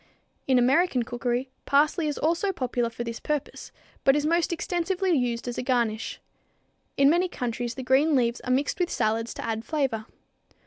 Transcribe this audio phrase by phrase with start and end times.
[0.47, 3.71] In American cookery parsley is also popular for this purpose,
[4.03, 6.19] but is most extensively used as a garnish.
[6.97, 10.07] In many countries the green leaves are mixed with salads to add flavor.